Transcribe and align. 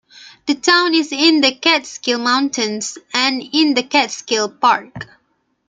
The 0.47 0.55
town 0.55 0.95
is 0.95 1.11
in 1.11 1.41
the 1.41 1.51
Catskill 1.53 2.17
Mountains 2.17 2.97
and 3.13 3.39
in 3.53 3.75
the 3.75 3.83
Catskill 3.83 4.49
Park. 4.49 5.05